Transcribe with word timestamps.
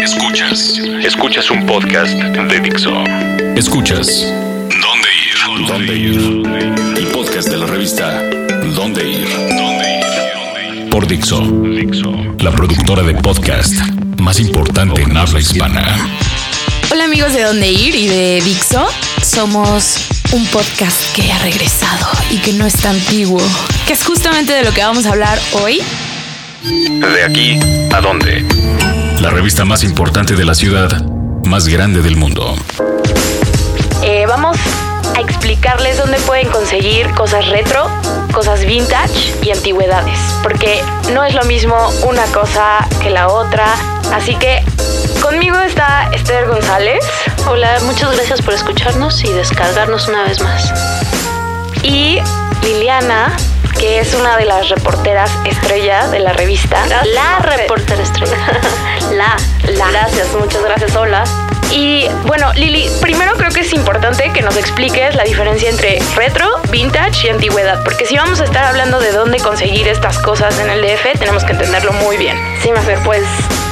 Escuchas. 0.00 0.78
Escuchas 1.02 1.50
un 1.50 1.66
podcast 1.66 2.12
de 2.12 2.60
Dixo. 2.60 2.92
Escuchas. 3.56 4.06
¿Dónde 4.68 5.08
ir? 5.24 5.66
¿Dónde 5.66 5.96
ir? 5.96 6.96
El 6.96 7.06
podcast 7.08 7.48
de 7.48 7.56
la 7.56 7.66
revista 7.66 8.22
¿Dónde 8.74 9.08
ir? 9.08 9.28
¿Dónde 9.28 10.80
ir? 10.80 10.90
Por 10.90 11.06
Dixo. 11.06 11.40
Dixo. 11.40 12.12
La 12.40 12.50
productora 12.50 13.02
de 13.02 13.14
podcast 13.14 13.74
más 14.18 14.40
importante 14.40 15.02
en 15.02 15.16
habla 15.16 15.40
hispana. 15.40 15.96
Hola 16.90 17.04
amigos 17.04 17.32
de 17.32 17.42
Dónde 17.42 17.70
Ir 17.70 17.94
y 17.94 18.08
de 18.08 18.40
Dixo. 18.44 18.86
Somos 19.22 19.98
un 20.32 20.44
podcast 20.46 21.14
que 21.14 21.32
ha 21.32 21.38
regresado 21.38 22.06
y 22.30 22.38
que 22.38 22.52
no 22.52 22.66
es 22.66 22.74
tan 22.74 22.94
antiguo, 22.96 23.40
que 23.86 23.92
es 23.92 24.04
justamente 24.04 24.52
de 24.52 24.64
lo 24.64 24.72
que 24.72 24.82
vamos 24.82 25.06
a 25.06 25.10
hablar 25.10 25.38
hoy. 25.52 25.80
De 26.62 27.24
aquí 27.24 27.58
a 27.92 28.00
dónde. 28.00 28.44
La 29.20 29.30
revista 29.30 29.64
más 29.64 29.82
importante 29.82 30.34
de 30.34 30.44
la 30.44 30.54
ciudad, 30.54 31.02
más 31.44 31.68
grande 31.68 32.02
del 32.02 32.16
mundo. 32.16 32.54
Eh, 34.02 34.26
vamos 34.28 34.56
a 35.16 35.20
explicarles 35.20 35.96
dónde 35.96 36.18
pueden 36.20 36.48
conseguir 36.48 37.10
cosas 37.12 37.48
retro, 37.48 37.88
cosas 38.32 38.64
vintage 38.64 39.34
y 39.42 39.50
antigüedades, 39.50 40.18
porque 40.42 40.82
no 41.12 41.24
es 41.24 41.34
lo 41.34 41.44
mismo 41.44 41.74
una 42.06 42.24
cosa 42.26 42.86
que 43.02 43.10
la 43.10 43.28
otra. 43.28 43.66
Así 44.12 44.34
que 44.36 44.62
conmigo 45.22 45.58
está 45.60 46.10
Esther 46.12 46.46
González. 46.46 47.04
Hola, 47.48 47.80
muchas 47.86 48.12
gracias 48.14 48.42
por 48.42 48.54
escucharnos 48.54 49.24
y 49.24 49.32
descargarnos 49.32 50.08
una 50.08 50.24
vez 50.24 50.42
más. 50.42 50.72
Y 51.82 52.18
Liliana, 52.62 53.36
que 53.78 54.00
es 54.00 54.14
una 54.14 54.36
de 54.36 54.44
las 54.44 54.68
reporteras 54.68 55.30
estrella 55.44 56.08
de 56.08 56.20
la 56.20 56.32
revista. 56.32 56.86
La 56.86 57.38
reportera 57.38 58.02
estrella. 58.02 58.36
La, 59.12 59.36
la. 59.72 59.90
Gracias, 59.90 60.34
muchas 60.34 60.62
gracias. 60.62 60.96
Hola. 60.96 61.24
Y 61.70 62.06
bueno, 62.24 62.52
Lili, 62.54 62.88
primero 63.00 63.34
creo 63.34 63.50
que 63.50 63.60
es 63.60 63.72
importante 63.72 64.30
que 64.32 64.42
nos 64.42 64.56
expliques 64.56 65.14
la 65.14 65.24
diferencia 65.24 65.68
entre 65.68 65.98
retro, 66.14 66.48
vintage 66.70 67.26
y 67.26 67.30
antigüedad, 67.30 67.82
porque 67.84 68.06
si 68.06 68.16
vamos 68.16 68.40
a 68.40 68.44
estar 68.44 68.64
hablando 68.64 69.00
de 69.00 69.12
dónde 69.12 69.38
conseguir 69.38 69.88
estas 69.88 70.18
cosas 70.18 70.58
en 70.58 70.70
el 70.70 70.80
DF, 70.80 71.18
tenemos 71.18 71.44
que 71.44 71.52
entenderlo 71.52 71.92
muy 71.94 72.16
bien. 72.16 72.36
Sí, 72.62 72.70
Mafer, 72.72 72.98
pues 73.04 73.24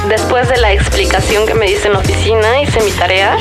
después 0.07 0.49
de 0.49 0.57
la 0.57 0.71
explicación 0.71 1.45
que 1.47 1.53
me 1.53 1.65
dice 1.65 1.87
en 1.87 1.93
la 1.93 1.99
oficina, 1.99 2.61
hice 2.61 2.81
mi 2.81 2.91
tarea 2.91 3.37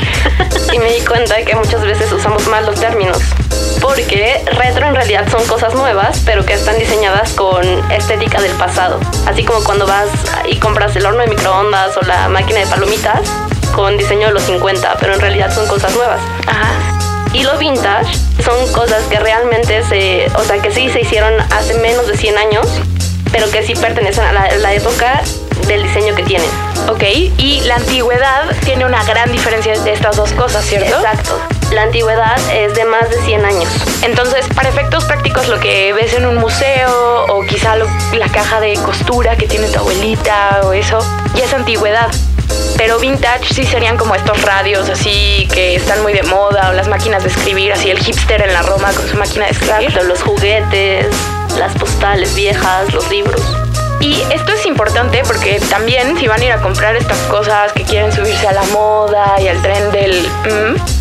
y 0.73 0.79
me 0.79 0.93
di 0.93 1.01
cuenta 1.01 1.43
que 1.43 1.55
muchas 1.57 1.83
veces 1.83 2.11
usamos 2.13 2.47
mal 2.49 2.65
los 2.65 2.79
términos. 2.81 3.19
Porque 3.81 4.43
retro 4.47 4.87
en 4.87 4.95
realidad 4.95 5.29
son 5.31 5.45
cosas 5.47 5.75
nuevas, 5.75 6.23
pero 6.25 6.47
que 6.47 6.55
están 6.55 6.79
diseñadas 6.79 7.33
con 7.33 7.65
estética 7.91 8.41
del 8.41 8.53
pasado. 8.53 8.99
Así 9.27 9.45
como 9.45 9.63
cuando 9.63 9.87
vas 9.87 10.09
y 10.49 10.57
compras 10.57 10.97
el 10.97 11.05
horno 11.05 11.21
de 11.21 11.27
microondas 11.27 11.97
o 11.97 12.03
la 12.03 12.29
máquina 12.29 12.61
de 12.61 12.67
palomitas 12.67 13.21
con 13.75 13.97
diseño 13.97 14.29
de 14.29 14.35
los 14.35 14.45
50, 14.45 14.97
pero 15.01 15.15
en 15.15 15.21
realidad 15.21 15.53
son 15.55 15.67
cosas 15.67 15.95
nuevas. 15.95 16.21
Ajá. 16.47 16.73
Y 17.33 17.43
lo 17.43 17.59
vintage 17.59 18.17
son 18.45 18.73
cosas 18.73 19.03
que 19.11 19.19
realmente 19.19 19.83
se, 19.85 20.27
o 20.37 20.45
sea, 20.45 20.59
que 20.63 20.71
sí 20.71 20.89
se 20.91 21.01
hicieron 21.01 21.35
hace 21.53 21.75
menos 21.75 22.07
de 22.07 22.17
100 22.17 22.39
años, 22.39 22.67
pero 23.33 23.51
que 23.51 23.65
sí 23.65 23.75
pertenecen 23.75 24.25
a 24.25 24.33
la, 24.33 24.57
la 24.57 24.75
época 24.75 25.23
del 25.67 25.83
diseño 25.83 26.15
que 26.15 26.23
tienen. 26.23 26.49
Ok, 26.89 27.03
y 27.39 27.61
la 27.63 27.77
antigüedad 27.77 28.55
tiene 28.65 28.85
una 28.85 29.03
gran 29.05 29.33
diferencia 29.33 29.79
de 29.81 29.93
estas 29.93 30.17
dos 30.17 30.33
cosas, 30.33 30.65
¿cierto? 30.65 30.97
Exacto. 30.97 31.41
La 31.73 31.83
antigüedad 31.83 32.39
es 32.53 32.75
de 32.75 32.85
más 32.85 33.11
de 33.11 33.21
100 33.23 33.45
años. 33.45 33.69
Entonces, 34.03 34.47
para 34.55 34.69
efectos 34.69 35.05
prácticos, 35.05 35.49
lo 35.49 35.59
que 35.59 35.93
ves 35.93 36.15
en 36.15 36.25
un 36.27 36.37
museo 36.37 37.25
o 37.29 37.43
quizá 37.47 37.77
lo- 37.77 37.89
la 38.13 38.29
caja 38.29 38.61
de 38.61 38.75
costura 38.75 39.37
que 39.37 39.47
tiene 39.49 39.67
tu 39.69 39.81
abuelita 39.81 40.61
o 40.65 40.73
eso, 40.73 40.99
ya 41.35 41.45
es 41.45 41.53
antigüedad. 41.53 42.09
Pero 42.77 42.99
vintage 42.99 43.53
sí 43.55 43.65
serían 43.65 43.97
como 43.97 44.15
estos 44.15 44.41
radios 44.43 44.89
así 44.91 45.49
que 45.53 45.77
están 45.77 46.03
muy 46.03 46.13
de 46.13 46.23
moda 46.25 46.71
o 46.71 46.73
las 46.75 46.87
máquinas 46.89 47.23
de 47.23 47.31
escribir, 47.31 47.73
así 47.73 47.91
el 47.91 47.99
hipster 47.99 48.43
en 48.43 48.53
la 48.53 48.63
Roma 48.63 48.93
con 48.93 49.09
su 49.09 49.17
máquina 49.17 49.47
de 49.47 49.53
escribir. 49.53 49.89
Exacto, 49.89 50.03
los 50.05 50.23
juguetes, 50.23 51.07
las 51.59 51.73
postales 51.75 52.35
viejas, 52.35 52.93
los 52.93 53.09
libros. 53.11 53.41
Y 54.01 54.21
esto 54.31 54.53
es 54.53 54.67
importante 54.67 55.23
porque 55.27 55.61
también 55.71 56.17
si 56.19 56.29
van 56.29 56.41
a 56.41 56.45
ir 56.45 56.53
a 56.53 56.61
comprar 56.61 56.95
estas 56.97 57.19
cosas 57.29 57.73
que 57.73 57.85
quieren 57.85 58.13
subirse 58.13 58.47
a 58.47 58.53
la 58.53 58.63
moda 58.65 59.35
y 59.41 59.49
al 59.49 59.61
tren 59.63 59.91
del... 59.93 60.29
mm, 60.45 60.94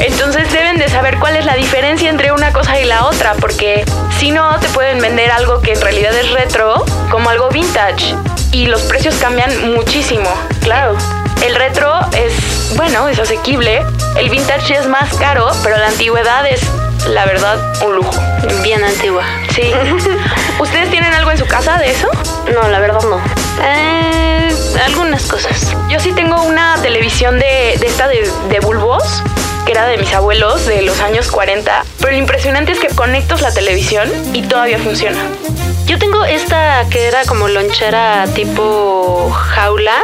entonces 0.00 0.52
deben 0.52 0.78
de 0.78 0.88
saber 0.88 1.18
cuál 1.18 1.36
es 1.36 1.44
la 1.44 1.54
diferencia 1.54 2.10
entre 2.10 2.32
una 2.32 2.52
cosa 2.52 2.78
y 2.80 2.84
la 2.84 3.06
otra, 3.06 3.34
porque 3.34 3.84
si 4.18 4.30
no 4.30 4.58
te 4.58 4.68
pueden 4.68 5.00
vender 5.00 5.30
algo 5.30 5.60
que 5.60 5.72
en 5.72 5.80
realidad 5.80 6.14
es 6.14 6.30
retro 6.32 6.84
como 7.10 7.30
algo 7.30 7.48
vintage 7.48 8.14
y 8.52 8.66
los 8.66 8.82
precios 8.82 9.14
cambian 9.16 9.74
muchísimo. 9.74 10.28
Claro, 10.60 10.96
el 11.44 11.54
retro 11.54 11.92
es, 12.16 12.76
bueno, 12.76 13.08
es 13.08 13.18
asequible, 13.18 13.82
el 14.16 14.30
vintage 14.30 14.76
es 14.76 14.86
más 14.86 15.12
caro, 15.14 15.50
pero 15.62 15.76
la 15.76 15.88
antigüedad 15.88 16.46
es, 16.46 16.60
la 17.08 17.24
verdad, 17.26 17.58
un 17.84 17.96
lujo. 17.96 18.12
Bien 18.62 18.82
antigua. 18.82 19.24
Sí. 19.54 19.72
¿Ustedes 20.58 20.90
tienen 20.90 21.12
algo 21.12 21.30
en 21.30 21.38
su 21.38 21.46
casa 21.46 21.78
de 21.78 21.90
eso? 21.90 22.08
No, 22.52 22.68
la 22.68 22.78
verdad 22.78 23.00
no. 23.02 23.20
Eh, 23.62 24.54
algunas 24.84 25.22
cosas. 25.26 25.74
Yo 25.88 25.98
sí 26.00 26.12
tengo 26.12 26.42
una 26.42 26.76
televisión 26.82 27.38
de, 27.38 27.76
de 27.78 27.86
esta 27.86 28.08
de, 28.08 28.30
de 28.48 28.60
bulbos, 28.60 29.22
que 29.64 29.72
era 29.72 29.86
de 29.86 29.98
mis 29.98 30.12
abuelos 30.12 30.66
de 30.66 30.82
los 30.82 31.00
años 31.00 31.30
40. 31.30 31.84
Pero 31.98 32.12
lo 32.12 32.18
impresionante 32.18 32.72
es 32.72 32.80
que 32.80 32.88
conectas 32.88 33.40
la 33.40 33.52
televisión 33.52 34.10
y 34.32 34.42
todavía 34.42 34.78
funciona. 34.78 35.18
Yo 35.86 35.98
tengo 35.98 36.24
esta 36.24 36.86
que 36.90 37.06
era 37.06 37.24
como 37.24 37.48
lonchera 37.48 38.26
tipo 38.34 39.30
jaula, 39.30 40.02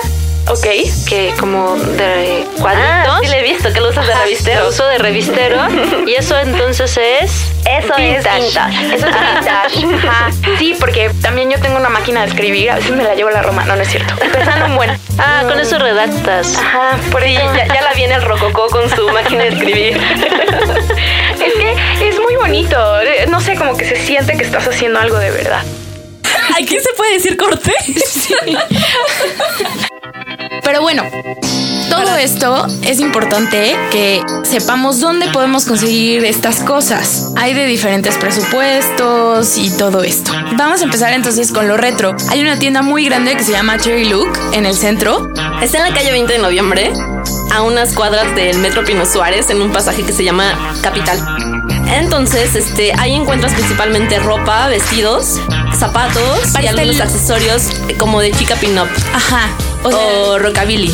Ok. 0.51 0.67
que 1.09 1.35
como 1.39 1.77
de 1.77 2.45
cuadritos. 2.61 3.09
Ah, 3.09 3.19
sí 3.23 3.29
le 3.29 3.41
he 3.41 3.43
visto 3.43 3.73
que 3.73 3.81
lo 3.81 3.91
usas 3.91 4.07
de 4.07 4.15
revistero. 4.15 4.63
Lo 4.63 4.69
uso 4.71 4.87
de 4.87 4.99
revistero. 4.99 5.57
y 6.07 6.15
eso 6.15 6.39
entonces 6.39 6.97
es. 6.97 7.31
Eso 7.65 7.95
vintage. 7.97 8.39
es 8.39 8.45
vintage. 8.47 8.95
Eso 8.97 9.07
es 9.07 9.15
vintage. 9.15 10.09
Ajá. 10.09 10.31
Sí, 10.59 10.75
porque 10.79 11.11
también 11.23 11.51
yo 11.51 11.59
tengo 11.61 11.77
una 11.77 11.89
máquina 11.89 12.23
de 12.23 12.29
escribir. 12.29 12.71
A 12.71 12.77
veces 12.77 12.91
me 12.93 13.05
la 13.05 13.15
llevo 13.15 13.29
a 13.29 13.33
la 13.33 13.43
Roma. 13.43 13.65
No, 13.65 13.77
no 13.77 13.83
es 13.83 13.89
cierto. 13.89 14.15
Pesando 14.17 14.67
un 14.67 14.77
buen. 14.77 14.91
Ah, 15.19 15.43
con 15.49 15.59
eso 15.61 15.79
redactas. 15.79 16.57
Ajá, 16.59 16.97
por 17.13 17.23
Sí, 17.23 17.37
eso. 17.37 17.55
ya, 17.55 17.67
ya 17.73 17.83
la 17.83 17.93
viene 17.95 18.15
el 18.15 18.23
rococó 18.23 18.67
con 18.69 18.89
su 18.91 19.09
máquina 19.11 19.45
de 19.45 19.49
escribir. 19.51 20.01
Es 21.41 21.55
que 21.55 22.09
es 22.09 22.21
muy 22.21 22.37
bonito. 22.37 22.77
No 23.29 23.41
sé, 23.41 23.55
como 23.57 23.75
que 23.77 23.89
se 23.89 23.97
siente 23.97 24.37
que 24.37 24.45
estás 24.45 24.69
haciendo 24.69 25.01
algo 25.01 25.17
de 25.19 25.31
verdad. 25.31 25.63
¿Aquí 26.55 26.79
se 26.79 26.93
puede 26.97 27.15
decir 27.15 27.37
corte? 27.39 27.73
Pero 30.63 30.83
bueno, 30.83 31.03
todo 31.89 32.17
esto 32.17 32.67
es 32.83 33.01
importante 33.01 33.77
que 33.91 34.23
sepamos 34.45 35.01
dónde 35.01 35.29
podemos 35.29 35.65
conseguir 35.65 36.25
estas 36.25 36.57
cosas. 36.61 37.29
Hay 37.37 37.55
de 37.55 37.67
diferentes 37.67 38.17
presupuestos 38.17 39.57
y 39.59 39.71
todo 39.71 40.03
esto. 40.03 40.33
Vamos 40.57 40.81
a 40.81 40.85
empezar 40.85 41.13
entonces 41.13 41.53
con 41.53 41.67
lo 41.69 41.77
retro. 41.77 42.15
Hay 42.31 42.41
una 42.43 42.59
tienda 42.59 42.83
muy 42.83 43.05
grande 43.07 43.37
que 43.37 43.43
se 43.45 43.53
llama 43.53 43.79
Cherry 43.79 44.09
Look 44.09 44.31
en 44.53 44.67
el 44.67 44.75
centro. 44.77 45.29
Está 45.63 45.79
en 45.79 45.85
la 45.85 45.95
calle 45.95 46.13
20 46.13 46.33
de 46.35 46.39
noviembre, 46.39 46.93
a 47.53 47.63
unas 47.63 47.93
cuadras 47.95 48.35
del 48.37 48.59
Metro 48.59 48.85
Pino 48.85 49.05
Suárez, 49.07 49.51
en 49.51 49.61
un 49.63 49.73
pasaje 49.73 50.03
que 50.05 50.13
se 50.13 50.25
llama 50.25 50.75
Capital. 50.83 51.19
Entonces, 51.89 52.55
este, 52.55 52.93
ahí 52.99 53.15
encuentras 53.15 53.53
principalmente 53.55 54.19
ropa, 54.21 54.69
vestidos, 54.69 55.41
zapatos 55.77 56.23
y 56.63 56.67
algunos 56.67 56.97
el- 56.97 57.03
accesorios 57.03 57.63
eh, 57.89 57.97
como 57.99 58.21
de 58.21 58.31
chica 58.33 58.55
pin-up 58.57 58.89
Ajá. 59.15 59.49
O 59.83 60.39
rockabilly. 60.39 60.93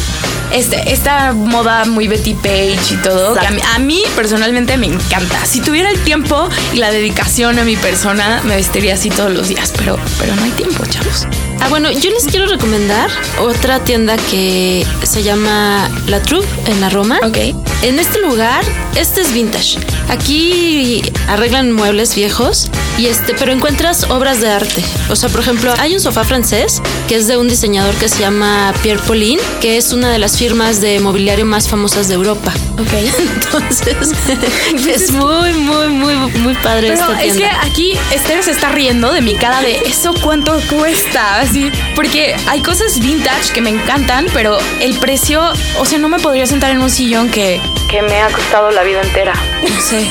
este, 0.53 0.93
esta 0.93 1.33
moda 1.33 1.85
muy 1.87 2.07
Betty 2.09 2.35
Page 2.35 2.79
y 2.93 2.97
todo, 3.03 3.35
que 3.35 3.47
a 3.47 3.51
mí, 3.51 3.61
a 3.75 3.79
mí 3.79 4.03
personalmente 4.15 4.77
me 4.77 4.87
encanta. 4.87 5.45
Si 5.45 5.61
tuviera 5.61 5.91
el 5.91 5.99
tiempo 6.01 6.49
y 6.73 6.77
la 6.77 6.91
dedicación 6.91 7.59
a 7.59 7.65
mi 7.65 7.77
persona, 7.77 8.41
me 8.45 8.57
vestiría 8.57 8.95
así 8.95 9.11
todos 9.11 9.33
los 9.33 9.49
días, 9.49 9.73
pero, 9.77 9.99
pero 10.19 10.35
no 10.37 10.45
hay 10.45 10.51
tiempo, 10.53 10.85
chavos. 10.87 11.27
Ah, 11.61 11.69
bueno, 11.69 11.91
yo 11.91 12.11
les 12.11 12.25
quiero 12.27 12.47
recomendar 12.47 13.11
otra 13.41 13.81
tienda 13.83 14.17
que 14.17 14.87
se 15.03 15.23
llama 15.23 15.91
La 16.07 16.23
Troupe 16.23 16.47
en 16.71 16.81
la 16.81 16.89
Roma. 16.91 17.19
Ok. 17.25 17.39
En 17.83 17.99
este 17.99 18.21
lugar, 18.21 18.65
este 18.95 19.21
es 19.21 19.33
vintage. 19.33 19.79
Aquí 20.09 21.03
arreglan 21.29 21.73
muebles 21.73 22.15
viejos 22.15 22.69
y 22.99 23.07
este, 23.07 23.35
pero 23.35 23.53
encuentras 23.53 24.05
obras 24.11 24.41
de 24.41 24.49
arte. 24.51 24.85
O 25.11 25.17
sea, 25.17 25.29
por 25.29 25.41
ejemplo, 25.41 25.75
hay 25.79 25.95
un 25.95 26.01
sofá 26.01 26.25
francés 26.25 26.81
que 27.09 27.17
es 27.17 27.27
de 27.27 27.37
un 27.37 27.49
diseñador 27.49 27.95
que 27.97 28.09
se 28.09 28.21
llama 28.21 28.73
Pierre 28.83 29.03
Paulin, 29.07 29.39
que 29.61 29.77
es 29.77 29.93
una 29.93 30.11
de 30.11 30.19
las 30.19 30.39
firmas 30.39 30.81
de 30.81 31.01
mobiliario 31.01 31.45
más 31.45 31.69
famosas 31.69 32.09
de 32.09 32.15
Europa. 32.15 32.53
Ok. 32.79 32.93
Entonces, 33.19 33.97
es 34.89 35.11
muy, 35.13 35.53
muy, 35.55 35.89
muy, 35.89 36.15
muy 36.15 36.55
padre 36.57 36.93
Pero 36.93 37.01
esta 37.11 37.23
es 37.25 37.33
que 37.35 37.39
tienda. 37.41 37.61
aquí 37.63 37.99
Esther 38.13 38.43
se 38.43 38.53
está 38.53 38.71
riendo 38.71 39.13
de 39.13 39.21
mi 39.21 39.35
cara 39.35 39.61
de 39.61 39.77
eso 39.87 40.15
cuánto 40.23 40.59
cuesta, 40.71 41.45
así, 41.49 41.71
porque 41.95 42.35
hay 42.49 42.63
cosas 42.63 42.99
vintage 43.01 43.53
que 43.53 43.61
me 43.61 43.71
encantan, 43.71 44.27
pero 44.33 44.59
el 44.81 44.99
precio, 44.99 45.43
o 45.79 45.85
sea, 45.85 45.99
no 45.99 46.09
me 46.09 46.19
podría 46.19 46.47
sentar 46.47 46.71
en 46.71 46.81
un 46.83 46.91
sillón 46.91 47.29
que, 47.31 47.61
Que 47.89 48.03
me 48.03 48.21
ha 48.21 48.29
costado 48.29 48.71
la 48.71 48.83
vida 48.83 49.01
entera. 49.03 49.33
no 49.63 49.81
sé, 49.81 50.07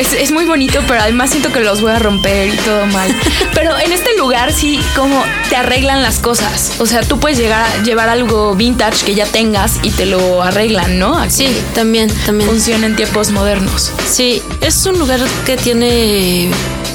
es, 0.00 0.12
es 0.12 0.30
muy 0.30 0.44
bonito, 0.44 0.80
pero 0.86 1.00
además 1.02 1.30
siento 1.30 1.52
que 1.52 1.60
los 1.60 1.80
voy 1.80 1.92
a 1.92 1.98
romper 1.98 2.48
y 2.48 2.56
todo 2.58 2.86
mal. 2.86 3.14
Pero 3.54 3.78
en 3.78 3.92
este 3.92 4.16
lugar 4.16 4.52
sí, 4.52 4.80
como 4.96 5.22
te 5.48 5.56
arreglan 5.56 6.02
las 6.02 6.18
cosas. 6.18 6.72
O 6.78 6.86
sea, 6.86 7.02
tú 7.02 7.18
puedes 7.18 7.38
llegar 7.38 7.64
a 7.66 7.82
llevar 7.82 8.08
algo 8.08 8.54
vintage 8.54 9.04
que 9.04 9.14
ya 9.14 9.26
tengas 9.26 9.72
y 9.82 9.90
te 9.90 10.06
lo 10.06 10.42
arreglan, 10.42 10.98
¿no? 10.98 11.16
Así 11.18 11.46
Sí, 11.48 11.56
también, 11.74 12.10
también. 12.26 12.50
funciona 12.50 12.86
en 12.86 12.96
tiempos 12.96 13.30
modernos. 13.30 13.92
Sí, 14.10 14.42
es 14.60 14.84
un 14.86 14.98
lugar 14.98 15.20
que 15.46 15.56
tiene, 15.56 16.48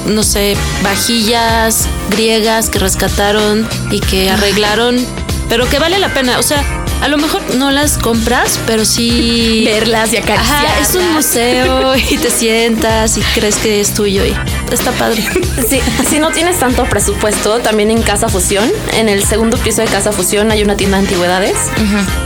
no 0.06 0.22
sé, 0.22 0.56
vajillas 0.82 1.86
griegas 2.10 2.68
que 2.70 2.78
rescataron 2.78 3.53
y 3.90 4.00
que 4.00 4.30
arreglaron, 4.30 4.96
pero 5.48 5.68
que 5.68 5.78
vale 5.78 5.98
la 5.98 6.12
pena. 6.14 6.38
O 6.38 6.42
sea, 6.42 6.64
a 7.00 7.08
lo 7.08 7.18
mejor 7.18 7.42
no 7.56 7.70
las 7.70 7.98
compras, 7.98 8.58
pero 8.66 8.84
sí 8.84 9.62
Verlas 9.66 10.12
y 10.12 10.16
Ajá, 10.18 10.32
acariciarlas. 10.34 10.88
es 10.90 10.94
un 10.94 11.12
museo 11.12 11.96
y 11.96 12.16
te 12.18 12.30
sientas 12.30 13.16
y 13.18 13.20
crees 13.34 13.56
que 13.56 13.80
es 13.80 13.92
tuyo 13.94 14.24
y 14.24 14.34
está 14.74 14.92
padre. 14.92 15.24
Sí, 15.68 15.80
si 16.08 16.18
no 16.18 16.30
tienes 16.30 16.58
tanto 16.58 16.84
presupuesto, 16.84 17.60
también 17.60 17.90
en 17.90 18.02
Casa 18.02 18.28
Fusión, 18.28 18.70
en 18.92 19.08
el 19.08 19.24
segundo 19.24 19.56
piso 19.56 19.80
de 19.80 19.86
Casa 19.86 20.12
Fusión 20.12 20.50
hay 20.50 20.62
una 20.62 20.76
tienda 20.76 20.98
de 20.98 21.04
antigüedades 21.04 21.56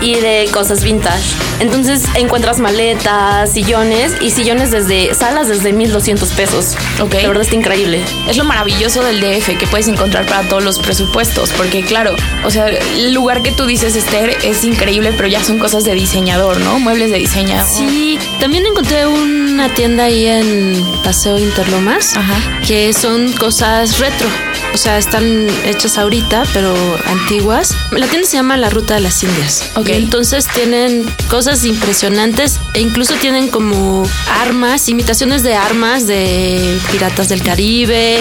y 0.01 0.15
de 0.17 0.49
cosas 0.53 0.83
vintage. 0.83 1.35
Entonces 1.61 2.03
encuentras 2.15 2.59
maletas, 2.59 3.53
sillones 3.53 4.13
y 4.21 4.31
sillones 4.31 4.71
desde 4.71 5.15
salas 5.15 5.49
desde 5.49 5.73
1200 5.73 6.31
pesos. 6.31 6.77
Ok. 7.01 7.15
La 7.15 7.29
verdad 7.29 7.43
está 7.43 7.57
increíble. 7.57 8.03
Es 8.29 8.37
lo 8.37 8.45
maravilloso 8.45 9.03
del 9.03 9.21
DF 9.21 9.59
que 9.59 9.67
puedes 9.67 9.89
encontrar 9.89 10.27
para 10.27 10.49
todos 10.49 10.65
los 10.65 10.79
presupuestos, 10.79 11.51
porque 11.57 11.83
claro, 11.83 12.15
o 12.45 12.51
sea, 12.51 12.69
el 12.69 13.13
lugar 13.13 13.43
que 13.43 13.53
tú 13.53 13.67
dices, 13.67 13.95
Esther, 13.95 14.37
es 14.43 14.65
increíble, 14.65 15.13
pero 15.17 15.29
ya 15.29 15.45
son 15.45 15.59
cosas 15.59 15.85
de 15.85 15.95
diseñador, 15.95 16.59
¿no? 16.61 16.79
Muebles 16.79 17.11
de 17.11 17.19
diseñador. 17.19 17.69
Sí, 17.69 18.19
también 18.41 18.67
encontré 18.67 19.07
una 19.07 19.69
tienda 19.75 20.05
ahí 20.05 20.27
en 20.27 20.85
Paseo 21.05 21.39
Interlomas 21.39 22.17
Ajá. 22.17 22.38
Que 22.67 22.93
son 22.93 23.33
cosas 23.35 23.99
retro. 23.99 24.29
O 24.75 24.77
sea, 24.77 24.99
están 24.99 25.49
hechas 25.65 25.99
ahorita, 25.99 26.45
pero 26.53 26.75
antiguas. 27.07 27.75
La 27.91 28.07
tienda 28.07 28.29
se 28.29 28.37
llama 28.37 28.57
La 28.57 28.71
Ruta 28.71 28.95
de 28.95 29.01
las 29.01 29.23
Indias. 29.23 29.71
Ok. 29.75 29.89
Y 29.89 29.93
entonces 29.93 30.47
tienen 30.47 31.05
cosas 31.29 31.65
impresionantes 31.65 32.61
e 32.75 32.81
incluso 32.81 33.15
tienen 33.15 33.49
como 33.49 34.05
armas, 34.41 34.89
imitaciones 34.89 35.43
de 35.43 35.55
armas 35.55 36.07
de 36.07 36.79
piratas 36.93 37.29
del 37.29 37.43
Caribe. 37.43 38.21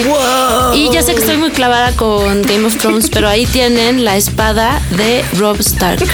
Y 0.74 0.90
ya 0.90 1.02
sé 1.02 1.14
que 1.14 1.20
estoy 1.20 1.36
muy 1.36 1.50
clavada 1.50 1.92
con 1.92 2.42
Game 2.42 2.64
of 2.64 2.76
Thrones, 2.76 3.08
pero 3.12 3.28
ahí 3.28 3.46
tienen 3.46 4.04
la 4.04 4.16
espada 4.16 4.80
de 4.96 5.24
Rob 5.36 5.60
Stark. 5.60 6.04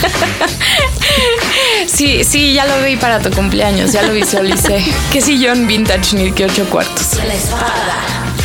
Sí, 1.86 2.24
sí, 2.24 2.52
ya 2.52 2.66
lo 2.66 2.84
vi 2.84 2.96
para 2.96 3.20
tu 3.20 3.30
cumpleaños, 3.30 3.92
ya 3.92 4.02
lo 4.02 4.12
visualicé. 4.12 4.84
Qué 5.12 5.20
sillón 5.20 5.66
vintage 5.66 6.16
ni 6.16 6.32
que 6.32 6.46
ocho 6.46 6.64
cuartos. 6.66 7.18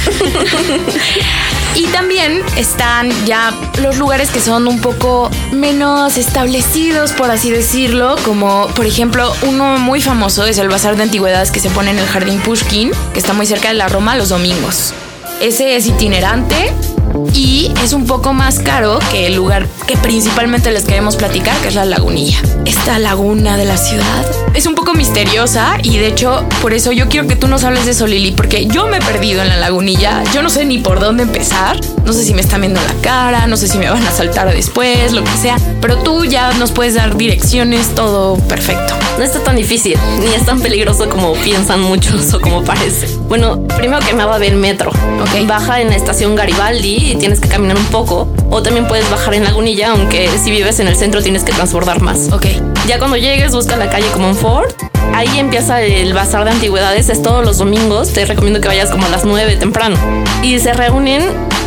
Y 1.76 1.86
también 1.88 2.42
están 2.58 3.10
ya 3.26 3.54
los 3.82 3.98
lugares 3.98 4.32
que 4.32 4.42
son 4.42 4.68
un 4.68 4.82
poco 4.82 5.30
menos 5.52 6.18
establecidos, 6.18 7.14
por 7.14 7.32
así 7.32 7.52
decirlo, 7.52 8.16
como 8.26 8.68
por 8.76 8.86
ejemplo 8.86 9.32
uno 9.44 9.78
muy 9.78 10.02
famoso 10.02 10.46
es 10.46 10.58
el 10.58 10.68
Bazar 10.68 10.98
de 10.98 11.04
Antigüedades 11.04 11.52
que 11.52 11.60
se 11.60 11.70
pone 11.70 11.92
en 11.92 12.00
el 12.00 12.06
Jardín 12.06 12.42
Pushkin, 12.42 12.92
que 13.14 13.20
está 13.20 13.34
muy 13.34 13.46
cerca 13.46 13.70
de 13.70 13.76
la 13.76 13.88
Roma 13.88 14.16
los 14.16 14.30
domingos. 14.30 14.94
Ese 15.40 15.76
es 15.76 15.86
itinerante 15.88 16.74
y 17.34 17.72
es 17.84 17.94
un 17.94 18.06
poco 18.06 18.34
más 18.34 18.60
caro 18.60 19.00
que 19.12 19.28
el 19.28 19.36
lugar 19.36 19.68
que 19.88 19.98
principalmente 19.98 20.72
les 20.72 20.86
queremos 20.86 21.16
platicar, 21.16 21.58
que 21.62 21.70
es 21.70 21.76
la 21.76 21.86
lagunilla. 21.86 22.40
Esta 22.66 23.00
laguna 23.00 23.58
de 23.58 23.66
la 23.66 23.78
ciudad 23.78 24.26
es 24.54 24.66
un 24.66 24.76
poco 24.76 24.94
misteriosa 24.94 25.78
y 25.84 25.98
de 25.98 26.08
hecho 26.08 26.46
por 26.62 26.74
eso 26.74 26.92
yo 26.92 27.08
quiero 27.08 27.28
que 27.28 27.36
tú 27.36 27.48
nos 27.48 27.64
hables 27.64 27.86
de 27.86 27.92
eso, 27.92 28.08
Lili, 28.08 28.32
porque 28.32 28.68
yo 28.68 28.88
me 28.88 28.98
he 28.98 29.02
perdido 29.02 29.42
en 29.42 29.50
la 29.50 29.58
lagunilla, 29.58 30.24
yo 30.34 30.42
no 30.42 30.50
sé 30.50 30.66
ni 30.66 30.80
por 30.80 31.00
dónde 31.00 31.24
empezar, 31.24 31.80
no 32.06 32.14
sé 32.14 32.24
si 32.24 32.34
me 32.34 32.42
están 32.42 32.62
viendo 32.62 32.82
la 32.82 32.94
cara, 33.02 33.48
no 33.48 33.58
sé 33.58 33.68
si 33.68 33.78
me 33.78 33.90
van 33.90 34.06
a 34.06 34.12
saltar 34.12 34.52
después, 34.54 35.12
lo 35.12 35.24
que 35.24 35.32
sea, 35.32 35.58
pero 35.82 35.98
tú 35.98 36.26
ya 36.26 36.52
nos 36.54 36.72
puedes 36.72 36.96
dar 36.96 37.16
direcciones, 37.18 37.94
todo 37.96 38.38
perfecto. 38.48 38.94
No 39.18 39.26
está 39.26 39.44
tan 39.44 39.58
difícil, 39.58 39.98
ni 40.22 40.28
es 40.28 40.46
tan 40.46 40.62
peligroso 40.62 41.10
como 41.10 41.34
piensan 41.34 41.82
muchos 41.82 42.34
o 42.34 42.40
como 42.40 42.64
parece. 42.64 43.08
Bueno, 43.28 43.62
primero 43.68 44.00
que 44.06 44.14
nada 44.14 44.38
ve 44.38 44.48
el 44.48 44.56
metro. 44.56 44.92
Ok. 44.92 45.46
Baja 45.46 45.82
en 45.82 45.90
la 45.90 45.98
estación 45.98 46.36
Garibaldi 46.36 46.99
y 47.00 47.16
tienes 47.16 47.40
que 47.40 47.48
caminar 47.48 47.78
un 47.78 47.86
poco. 47.86 48.28
O 48.50 48.62
también 48.62 48.88
puedes 48.88 49.10
bajar 49.10 49.34
en 49.34 49.44
Lagunilla, 49.44 49.92
aunque 49.92 50.30
si 50.42 50.52
vives 50.52 50.80
en 50.80 50.88
el 50.88 50.96
centro 50.96 51.22
tienes 51.22 51.44
que 51.44 51.52
transbordar 51.52 52.02
más. 52.02 52.32
Ok. 52.32 52.46
Ya 52.88 53.00
cuando 53.00 53.18
llegues, 53.18 53.52
busca 53.52 53.78
la 53.78 53.90
calle 53.90 54.08
Comonfort. 54.12 54.76
Ahí 55.14 55.40
empieza 55.40 55.82
el 55.82 56.14
bazar 56.14 56.46
de 56.46 56.52
antigüedades, 56.52 57.10
es 57.10 57.22
todos 57.22 57.46
los 57.46 57.58
domingos. 57.58 58.12
Te 58.14 58.26
recomiendo 58.26 58.62
que 58.62 58.68
vayas 58.68 58.90
como 58.90 59.06
a 59.06 59.10
las 59.10 59.26
9 59.26 59.56
temprano. 59.58 59.96
Y 60.44 60.60
se 60.60 60.74
reúnen 60.74 61.24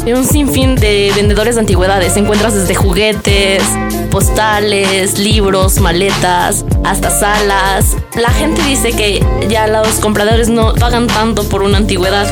un 0.06 0.24
sinfín 0.24 0.74
de 0.74 1.12
vendedores 1.14 1.54
de 1.54 1.60
antigüedades. 1.60 2.16
Encuentras 2.16 2.54
desde 2.54 2.74
juguetes, 2.74 3.62
postales, 4.10 5.18
libros, 5.18 5.80
maletas, 5.80 6.64
hasta 6.84 7.10
salas. 7.10 7.96
La 8.20 8.30
gente 8.30 8.62
dice 8.62 8.92
que 8.92 9.24
ya 9.48 9.66
los 9.66 9.88
compradores 10.00 10.48
no 10.48 10.74
pagan 10.74 11.06
tanto 11.06 11.44
por 11.44 11.62
una 11.62 11.78
antigüedad. 11.78 12.26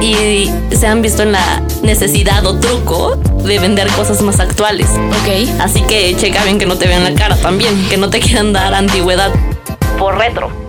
Y 0.00 0.50
se 0.74 0.86
han 0.86 1.02
visto 1.02 1.22
en 1.22 1.32
la 1.32 1.62
necesidad 1.82 2.44
o 2.46 2.58
truco 2.58 3.16
de 3.44 3.58
vender 3.58 3.88
cosas 3.92 4.20
más 4.22 4.40
actuales. 4.40 4.88
Ok. 4.90 5.60
Así 5.60 5.82
que 5.82 6.16
checa 6.16 6.44
bien 6.44 6.58
que 6.58 6.66
no 6.66 6.76
te 6.76 6.86
vean 6.86 7.04
la 7.04 7.14
cara 7.14 7.36
también, 7.36 7.88
que 7.88 7.96
no 7.96 8.10
te 8.10 8.20
quieran 8.20 8.52
dar 8.52 8.74
antigüedad 8.74 9.32
por 9.98 10.18
retro. 10.18 10.65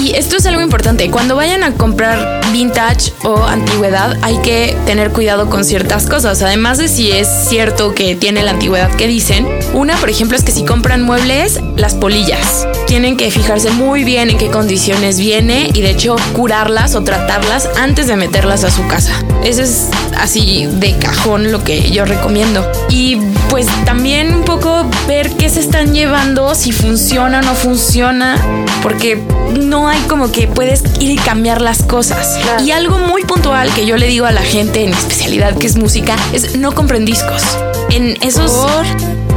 Y 0.00 0.14
esto 0.14 0.36
es 0.36 0.46
algo 0.46 0.60
importante. 0.60 1.10
Cuando 1.10 1.34
vayan 1.34 1.64
a 1.64 1.74
comprar 1.74 2.40
vintage 2.52 3.12
o 3.24 3.44
antigüedad, 3.44 4.16
hay 4.22 4.38
que 4.38 4.76
tener 4.86 5.10
cuidado 5.10 5.50
con 5.50 5.64
ciertas 5.64 6.06
cosas. 6.06 6.40
Además 6.42 6.78
de 6.78 6.88
si 6.88 7.10
es 7.10 7.28
cierto 7.48 7.94
que 7.94 8.14
tiene 8.14 8.42
la 8.42 8.52
antigüedad 8.52 8.90
que 8.94 9.08
dicen. 9.08 9.46
Una, 9.74 9.96
por 9.96 10.08
ejemplo, 10.08 10.36
es 10.36 10.44
que 10.44 10.52
si 10.52 10.64
compran 10.64 11.02
muebles, 11.02 11.60
las 11.76 11.94
polillas. 11.94 12.66
Tienen 12.86 13.16
que 13.16 13.30
fijarse 13.30 13.70
muy 13.70 14.04
bien 14.04 14.30
en 14.30 14.38
qué 14.38 14.50
condiciones 14.50 15.18
viene 15.18 15.70
y 15.74 15.82
de 15.82 15.90
hecho 15.90 16.16
curarlas 16.32 16.94
o 16.94 17.02
tratarlas 17.02 17.68
antes 17.76 18.06
de 18.06 18.16
meterlas 18.16 18.64
a 18.64 18.70
su 18.70 18.86
casa. 18.86 19.12
Eso 19.44 19.62
es 19.62 19.88
así 20.16 20.66
de 20.70 20.96
cajón 20.96 21.50
lo 21.52 21.64
que 21.64 21.90
yo 21.90 22.04
recomiendo. 22.04 22.70
Y 22.88 23.16
pues 23.50 23.66
también 23.84 24.34
un 24.34 24.44
poco 24.44 24.86
ver 25.06 25.30
qué 25.32 25.48
se 25.48 25.60
están 25.60 25.92
llevando, 25.92 26.54
si 26.54 26.72
funciona 26.72 27.40
o 27.40 27.42
no 27.42 27.54
funciona, 27.54 28.36
porque 28.82 29.22
no 29.58 29.87
hay 29.90 30.00
como 30.02 30.30
que 30.32 30.46
puedes 30.46 30.82
ir 31.00 31.10
y 31.10 31.16
cambiar 31.16 31.60
las 31.60 31.82
cosas. 31.82 32.38
Claro. 32.42 32.64
Y 32.64 32.70
algo 32.70 32.98
muy 32.98 33.24
puntual 33.24 33.72
que 33.74 33.86
yo 33.86 33.96
le 33.96 34.06
digo 34.06 34.26
a 34.26 34.32
la 34.32 34.42
gente 34.42 34.82
en 34.82 34.90
mi 34.90 34.96
especialidad, 34.96 35.56
que 35.56 35.66
es 35.66 35.76
música, 35.76 36.16
es 36.32 36.56
no 36.56 36.74
compren 36.74 37.04
discos. 37.04 37.42
En 37.90 38.16
esos... 38.22 38.52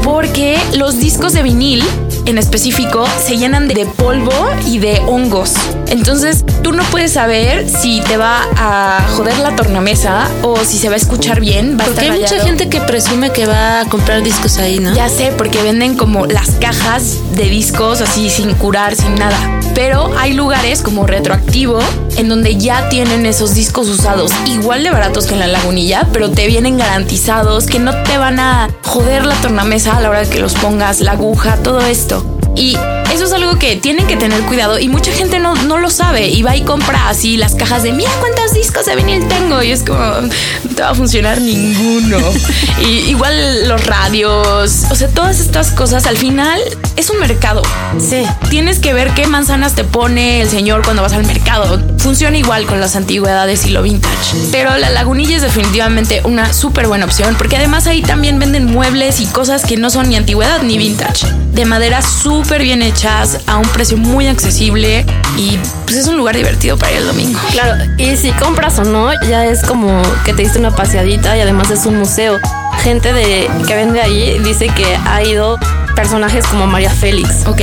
Porque 0.03 0.59
los 0.73 0.97
discos 0.97 1.33
de 1.33 1.43
vinil 1.43 1.83
en 2.25 2.39
específico 2.39 3.05
se 3.23 3.37
llenan 3.37 3.67
de 3.67 3.85
polvo 3.85 4.33
y 4.65 4.79
de 4.79 4.99
hongos. 5.07 5.53
Entonces 5.87 6.43
tú 6.63 6.71
no 6.71 6.83
puedes 6.85 7.13
saber 7.13 7.69
si 7.69 8.01
te 8.01 8.17
va 8.17 8.41
a 8.57 9.05
joder 9.15 9.37
la 9.37 9.55
tornamesa 9.55 10.27
o 10.41 10.57
si 10.57 10.79
se 10.79 10.87
va 10.89 10.95
a 10.95 10.97
escuchar 10.97 11.39
bien. 11.39 11.77
Va 11.79 11.83
a 11.83 11.87
Porque 11.87 12.01
hay 12.01 12.19
mucha 12.19 12.39
gente 12.43 12.67
que 12.67 12.81
presume 12.81 13.31
que 13.31 13.45
va 13.45 13.81
a 13.81 13.85
comprar 13.85 14.23
discos 14.23 14.57
ahí, 14.57 14.79
¿no? 14.79 14.93
Ya 14.95 15.07
sé, 15.07 15.33
porque 15.37 15.61
venden 15.61 15.95
como 15.95 16.25
las 16.25 16.51
cajas 16.51 17.17
de 17.35 17.43
discos 17.43 18.01
así 18.01 18.29
sin 18.29 18.53
curar, 18.55 18.95
sin 18.95 19.13
nada. 19.15 19.60
Pero 19.73 20.11
hay 20.17 20.33
lugares 20.33 20.81
como 20.81 21.07
Retroactivo 21.07 21.79
en 22.17 22.29
donde 22.29 22.57
ya 22.57 22.89
tienen 22.89 23.25
esos 23.25 23.55
discos 23.55 23.87
usados 23.87 24.31
igual 24.45 24.83
de 24.83 24.91
baratos 24.91 25.25
que 25.25 25.33
en 25.33 25.39
la 25.39 25.47
lagunilla, 25.47 26.07
pero 26.11 26.29
te 26.29 26.47
vienen 26.47 26.77
garantizados 26.77 27.65
que 27.65 27.79
no 27.79 28.03
te 28.03 28.17
van 28.17 28.39
a 28.39 28.69
joder 28.83 29.25
la 29.25 29.35
tornamesa 29.35 29.97
a 29.97 30.01
la 30.01 30.09
hora 30.09 30.25
que 30.25 30.39
los 30.39 30.53
pongas, 30.55 30.99
la 30.99 31.13
aguja, 31.13 31.57
todo 31.57 31.81
esto. 31.81 32.25
Y 32.55 32.75
eso 33.13 33.25
es 33.25 33.33
algo 33.33 33.57
que 33.57 33.77
tienen 33.77 34.07
que 34.07 34.17
tener 34.17 34.41
cuidado 34.41 34.77
y 34.77 34.89
mucha 34.89 35.11
gente 35.11 35.39
no, 35.39 35.55
no 35.55 35.77
lo 35.77 35.89
sabe 35.89 36.27
y 36.27 36.43
va 36.43 36.55
y 36.55 36.61
compra 36.61 37.09
así 37.09 37.37
las 37.37 37.55
cajas 37.55 37.83
de 37.83 37.93
mira 37.93 38.11
cuántos 38.19 38.53
discos 38.53 38.85
de 38.85 38.95
vinil 38.95 39.25
tengo 39.27 39.63
y 39.63 39.71
es 39.71 39.83
como 39.83 39.99
no 39.99 40.75
te 40.75 40.81
va 40.81 40.89
a 40.89 40.95
funcionar 40.95 41.39
ninguno. 41.39 42.17
y 42.85 43.09
igual 43.09 43.67
los 43.67 43.85
radios, 43.85 44.83
o 44.89 44.95
sea, 44.95 45.07
todas 45.09 45.39
estas 45.39 45.71
cosas 45.71 46.05
al 46.05 46.17
final 46.17 46.61
es 46.97 47.09
un 47.09 47.19
mercado. 47.19 47.60
Sí. 48.01 48.25
Tienes 48.49 48.79
que 48.79 48.93
ver 48.93 49.13
qué 49.13 49.27
manzanas 49.27 49.73
te 49.73 49.83
pone 49.83 50.41
el 50.41 50.49
señor 50.49 50.83
cuando 50.83 51.01
vas 51.01 51.13
al 51.13 51.25
mercado. 51.25 51.79
Funciona 51.97 52.37
igual 52.37 52.65
con 52.65 52.79
las 52.79 52.95
antigüedades 52.95 53.65
y 53.65 53.69
lo 53.69 53.81
vintage. 53.81 54.37
Pero 54.51 54.77
la 54.77 54.89
lagunilla 54.89 55.35
es 55.35 55.41
definitivamente 55.41 56.21
una 56.23 56.51
súper 56.53 56.87
buena 56.87 57.05
opción 57.05 57.35
porque 57.37 57.57
además 57.57 57.87
ahí 57.87 58.01
también 58.01 58.39
venden 58.39 58.65
muebles 58.65 59.19
y 59.19 59.25
cosas 59.27 59.63
que 59.65 59.77
no 59.77 59.89
son 59.89 60.09
ni 60.09 60.15
antigüedad 60.15 60.61
ni 60.63 60.77
vintage. 60.77 61.27
De 61.53 61.65
madera 61.65 62.01
súper 62.01 62.61
bien 62.63 62.81
hechas 62.81 63.39
a 63.45 63.57
un 63.57 63.67
precio 63.69 63.97
muy 63.97 64.27
accesible 64.27 65.05
y 65.37 65.57
pues 65.85 65.97
es 65.97 66.07
un 66.07 66.17
lugar 66.17 66.35
divertido 66.35 66.77
para 66.77 66.91
ir 66.93 66.97
el 66.99 67.07
domingo. 67.07 67.39
Claro, 67.51 67.83
y 67.97 68.15
si 68.15 68.31
compras 68.31 68.79
o 68.79 68.83
no, 68.83 69.11
ya 69.27 69.45
es 69.45 69.63
como 69.63 70.01
que 70.25 70.33
te 70.33 70.43
diste 70.43 70.59
una 70.59 70.75
paseadita 70.75 71.37
y 71.37 71.41
además 71.41 71.69
es 71.69 71.85
un 71.85 71.97
museo. 71.99 72.39
gente 72.83 73.13
de 73.13 73.49
que 73.67 73.75
vende 73.75 74.01
ahí 74.01 74.39
dice 74.39 74.67
que 74.67 74.97
ha 75.05 75.21
ido 75.23 75.57
personajes 75.95 76.45
como 76.47 76.67
María 76.67 76.89
Félix. 76.89 77.45
Ok. 77.47 77.61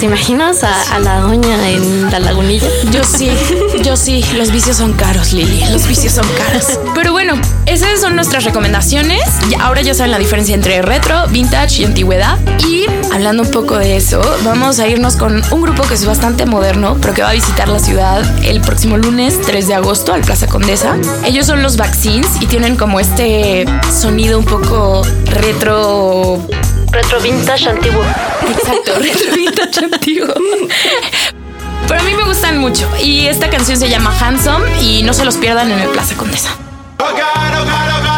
¿Te 0.00 0.06
imaginas 0.06 0.64
a, 0.64 0.94
a 0.94 0.98
la 0.98 1.20
doña 1.20 1.68
en 1.68 2.10
la 2.10 2.20
lagunilla? 2.20 2.66
Yo 2.90 3.04
sí, 3.04 3.30
yo 3.82 3.96
sí. 3.96 4.24
Los 4.34 4.50
vicios 4.50 4.78
son 4.78 4.94
caros, 4.94 5.32
Lili. 5.32 5.62
Los 5.70 5.86
vicios 5.86 6.14
son 6.14 6.26
caros. 6.38 6.78
Pero 6.94 7.12
bueno, 7.12 7.34
esas 7.66 8.00
son 8.00 8.16
nuestras 8.16 8.44
recomendaciones. 8.44 9.20
Ahora 9.60 9.82
ya 9.82 9.92
saben 9.92 10.10
la 10.10 10.18
diferencia 10.18 10.54
entre 10.54 10.80
retro, 10.80 11.26
vintage 11.28 11.82
y 11.82 11.84
antigüedad. 11.84 12.38
Y 12.66 12.86
hablando 13.12 13.42
un 13.42 13.50
poco 13.50 13.76
de 13.76 13.96
eso, 13.96 14.22
vamos 14.42 14.78
a 14.78 14.88
irnos 14.88 15.16
con 15.16 15.42
un 15.50 15.62
grupo 15.62 15.82
que 15.82 15.94
es 15.94 16.04
bastante 16.06 16.46
moderno, 16.46 16.96
pero 17.00 17.12
que 17.12 17.22
va 17.22 17.30
a 17.30 17.34
visitar 17.34 17.68
la 17.68 17.78
ciudad 17.78 18.22
el 18.42 18.62
próximo 18.62 18.96
lunes 18.96 19.38
3 19.42 19.68
de 19.68 19.74
agosto 19.74 20.14
al 20.14 20.22
Plaza 20.22 20.46
Condesa. 20.46 20.96
Ellos 21.24 21.46
son 21.46 21.62
los 21.62 21.76
Vaccines 21.76 22.28
y 22.40 22.46
tienen 22.46 22.76
como 22.76 23.00
este 23.00 23.66
sonido 23.92 24.38
un 24.38 24.44
poco 24.46 25.02
retro 25.26 26.38
Retro 26.90 27.20
vintage 27.20 27.68
antiguo. 27.68 28.02
Exacto, 28.02 28.98
retro 28.98 29.34
vintage 29.34 29.84
antiguo. 29.84 30.34
Pero 31.86 32.00
a 32.00 32.04
mí 32.04 32.14
me 32.14 32.24
gustan 32.24 32.58
mucho. 32.58 32.88
Y 33.00 33.26
esta 33.26 33.48
canción 33.48 33.76
se 33.78 33.88
llama 33.88 34.12
Handsome 34.20 34.66
y 34.82 35.02
no 35.02 35.12
se 35.12 35.24
los 35.24 35.36
pierdan 35.36 35.70
en 35.70 35.78
el 35.78 35.88
Plaza 35.88 36.16
Condesa. 36.16 36.50
Oh 36.98 37.04
God, 37.04 37.60
oh 37.60 37.64
God, 37.64 38.04
oh 38.04 38.10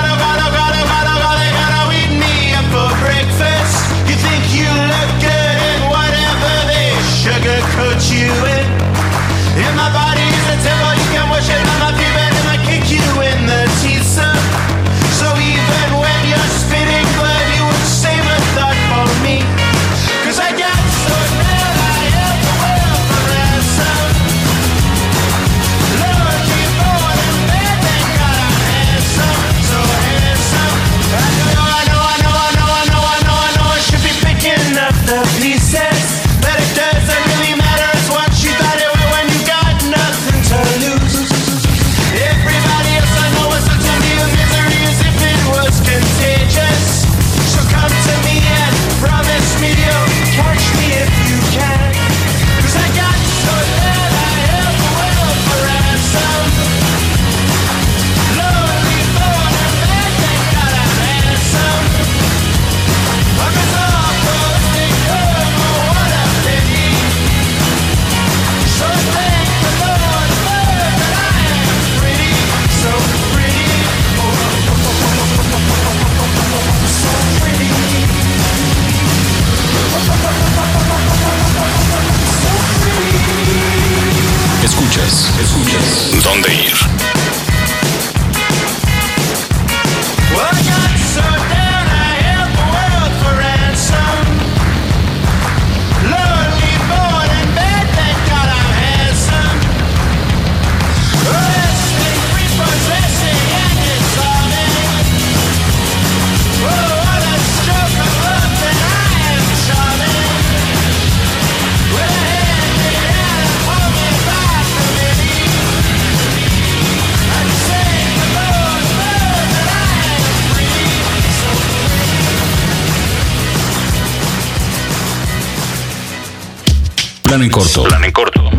Plan 127.33 127.45
en 127.45 127.51
corto. 127.51 127.85
Plan 127.85 128.05
en 128.05 128.13
corto. 128.13 128.51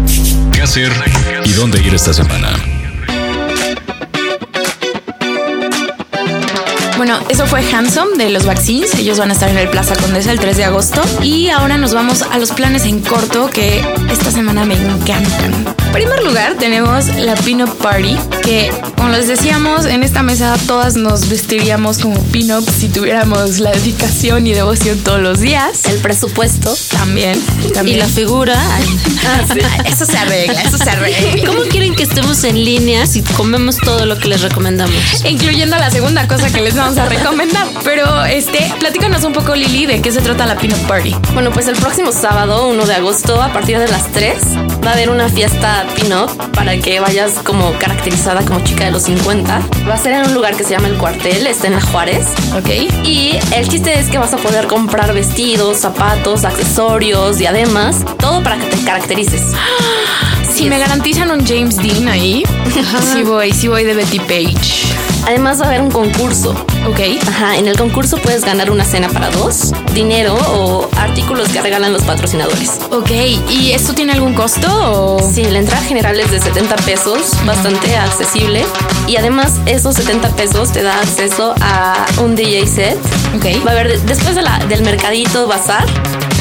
¿Qué 0.51 0.63
hacer 0.63 0.91
y 1.45 1.51
dónde 1.51 1.79
ir 1.79 1.93
esta 1.93 2.11
semana? 2.11 2.49
Bueno, 6.97 7.19
eso 7.29 7.45
fue 7.45 7.61
Handsome 7.71 8.17
de 8.17 8.31
los 8.31 8.47
Vaccines. 8.47 8.95
Ellos 8.95 9.19
van 9.19 9.29
a 9.29 9.33
estar 9.33 9.49
en 9.49 9.59
el 9.59 9.67
Plaza 9.67 9.95
Condesa 9.95 10.31
el 10.31 10.39
3 10.39 10.57
de 10.57 10.63
agosto. 10.63 11.03
Y 11.21 11.51
ahora 11.51 11.77
nos 11.77 11.93
vamos 11.93 12.23
a 12.23 12.39
los 12.39 12.51
planes 12.51 12.85
en 12.85 13.01
corto 13.01 13.47
que 13.51 13.85
esta 14.09 14.31
semana 14.31 14.65
me 14.65 14.73
encantan. 14.73 15.82
En 15.93 15.99
primer 16.09 16.23
lugar, 16.23 16.55
tenemos 16.57 17.05
la 17.17 17.35
Pin-Up 17.35 17.77
Party, 17.77 18.17
que, 18.41 18.71
como 18.97 19.09
les 19.09 19.27
decíamos, 19.27 19.85
en 19.85 20.01
esta 20.01 20.23
mesa 20.23 20.55
todas 20.65 20.95
nos 20.95 21.29
vestiríamos 21.29 21.99
como 21.99 22.19
pin-up 22.31 22.67
si 22.67 22.89
tuviéramos 22.89 23.59
la 23.59 23.69
dedicación 23.69 24.47
y 24.47 24.53
devoción 24.55 24.97
todos 24.97 25.21
los 25.21 25.39
días. 25.39 25.85
El 25.85 25.99
presupuesto 25.99 26.75
También, 26.89 27.39
también. 27.75 27.97
Y 27.97 27.99
la 28.01 28.07
figura. 28.07 28.59
Eso 29.85 30.05
se 30.07 30.17
arregla, 30.17 30.61
eso 30.63 30.79
se 30.79 30.89
arregla. 30.89 31.45
¿Cómo 31.45 31.61
quieren 31.69 31.93
que 31.93 32.03
estemos 32.03 32.43
en 32.43 32.65
línea 32.65 33.05
si 33.05 33.21
comemos 33.21 33.77
todo 33.77 34.07
lo 34.07 34.17
que 34.17 34.29
les 34.29 34.41
recomendamos? 34.41 34.95
Incluyendo 35.25 35.77
la 35.77 35.91
segunda 35.91 36.27
cosa 36.27 36.51
que 36.51 36.61
les 36.61 36.75
vamos 36.75 36.97
a 36.97 37.05
recomendar. 37.05 37.67
Pero, 37.83 38.25
este, 38.25 38.73
platícanos 38.79 39.23
un 39.25 39.33
poco, 39.33 39.53
Lili, 39.53 39.85
de 39.85 40.01
qué 40.01 40.11
se 40.11 40.21
trata 40.21 40.47
la 40.47 40.57
Pin-Up 40.57 40.87
Party. 40.87 41.15
Bueno, 41.33 41.51
pues 41.51 41.67
el 41.67 41.75
próximo 41.75 42.11
sábado, 42.11 42.67
1 42.67 42.85
de 42.87 42.95
agosto, 42.95 43.39
a 43.41 43.53
partir 43.53 43.77
de 43.77 43.87
las 43.87 44.11
3, 44.11 44.37
va 44.83 44.89
a 44.89 44.93
haber 44.93 45.11
una 45.11 45.29
fiesta 45.29 45.82
pin-up 45.87 46.29
para 46.53 46.77
que 46.77 46.99
vayas 46.99 47.33
como 47.43 47.71
caracterizada 47.73 48.43
como 48.43 48.61
chica 48.63 48.85
de 48.85 48.91
los 48.91 49.03
50. 49.03 49.61
Va 49.87 49.93
a 49.93 49.97
ser 49.97 50.13
en 50.13 50.27
un 50.27 50.33
lugar 50.33 50.55
que 50.55 50.63
se 50.63 50.71
llama 50.71 50.87
El 50.87 50.97
Cuartel, 50.97 51.47
está 51.47 51.67
en 51.67 51.73
la 51.73 51.81
Juárez. 51.81 52.27
¿Ok? 52.55 52.69
Y 53.03 53.39
el 53.53 53.67
chiste 53.67 53.97
es 53.99 54.09
que 54.09 54.17
vas 54.17 54.33
a 54.33 54.37
poder 54.37 54.67
comprar 54.67 55.13
vestidos, 55.13 55.77
zapatos, 55.77 56.45
accesorios, 56.45 57.37
diademas, 57.37 58.03
todo 58.17 58.43
para 58.43 58.57
que 58.57 58.67
te 58.67 58.83
caracterices. 58.83 59.41
Si 60.53 60.69
me 60.69 60.77
garantizan 60.77 61.31
un 61.31 61.43
James 61.47 61.77
Dean 61.77 62.07
ahí, 62.07 62.43
sí 63.13 63.23
voy, 63.23 63.51
sí 63.51 63.67
voy 63.67 63.83
de 63.83 63.95
Betty 63.95 64.19
Page. 64.19 64.92
Además 65.25 65.59
va 65.59 65.65
a 65.65 65.67
haber 65.69 65.81
un 65.81 65.91
concurso. 65.91 66.51
Ok. 66.87 66.99
Ajá, 67.27 67.57
en 67.57 67.67
el 67.67 67.77
concurso 67.77 68.17
puedes 68.17 68.43
ganar 68.43 68.69
una 68.69 68.83
cena 68.83 69.09
para 69.09 69.29
dos, 69.29 69.71
dinero 69.93 70.35
o 70.35 70.89
artículos 70.97 71.49
que 71.49 71.61
regalan 71.61 71.93
los 71.93 72.03
patrocinadores. 72.03 72.79
Ok, 72.91 73.11
¿y 73.49 73.71
esto 73.71 73.93
tiene 73.93 74.13
algún 74.13 74.33
costo 74.33 74.67
o...? 74.69 75.31
Sí, 75.31 75.43
la 75.45 75.59
entrada 75.59 75.81
general 75.83 76.19
es 76.19 76.29
de 76.31 76.39
70 76.39 76.75
pesos, 76.77 77.21
bastante 77.45 77.95
accesible. 77.95 78.65
Y 79.07 79.15
además, 79.15 79.59
esos 79.65 79.95
70 79.95 80.29
pesos 80.35 80.71
te 80.71 80.83
da 80.83 80.99
acceso 80.99 81.55
a 81.61 82.05
un 82.21 82.35
DJ 82.35 82.67
set. 82.67 82.97
Ok. 83.35 83.65
Va 83.65 83.71
a 83.71 83.73
haber, 83.73 83.99
después 84.01 84.35
de 84.35 84.41
la, 84.41 84.59
del 84.65 84.83
mercadito 84.83 85.47
bazar, 85.47 85.85